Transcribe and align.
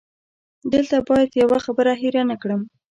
دلته 0.73 0.95
باید 1.07 1.37
یوه 1.41 1.57
خبره 1.65 1.93
هېره 2.01 2.21
نه 2.29 2.35
کړم. 2.41 2.61